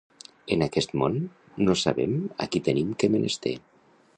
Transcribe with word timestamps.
En 0.53 0.63
aquest 0.65 0.95
món, 1.01 1.19
no 1.67 1.75
sabem 1.81 2.15
a 2.47 2.51
qui 2.55 2.63
tenim 2.71 2.91
que 3.03 3.11
menester. 3.17 3.57